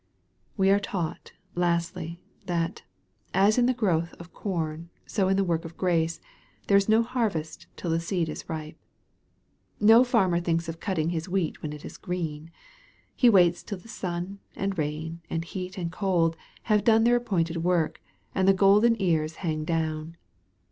We 0.57 0.71
are 0.71 0.79
taught, 0.79 1.31
lastly, 1.53 2.19
that, 2.47 2.81
as 3.35 3.59
in 3.59 3.67
the 3.67 3.73
growth 3.75 4.15
of 4.15 4.33
corn, 4.33 4.89
so 5.05 5.27
in 5.27 5.37
the 5.37 5.43
work 5.43 5.63
of 5.63 5.77
grace, 5.77 6.19
there 6.65 6.75
is 6.75 6.89
no 6.89 7.03
harvest 7.03 7.67
till 7.77 7.91
the 7.91 7.99
seed 7.99 8.27
is 8.27 8.49
ripe. 8.49 8.77
No 9.79 10.03
farmer 10.03 10.39
thinks 10.39 10.67
of 10.67 10.79
cutting 10.79 11.11
his 11.11 11.29
wheat 11.29 11.61
when 11.61 11.71
it 11.71 11.85
is 11.85 11.97
green. 11.97 12.49
He 13.15 13.29
waits 13.29 13.61
till 13.61 13.77
the 13.77 13.87
sun, 13.87 14.39
and 14.55 14.75
rain, 14.75 15.21
and 15.29 15.45
heat, 15.45 15.77
and 15.77 15.91
cold, 15.91 16.35
have 16.63 16.83
done 16.83 17.03
their 17.03 17.17
appointed 17.17 17.57
work, 17.57 18.01
and 18.33 18.47
the 18.47 18.53
golden 18.55 18.99
ears 18.99 19.35
hang 19.45 19.65
down. 19.65 20.17